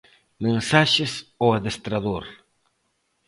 [0.45, 2.23] Mensaxes ao adestrador.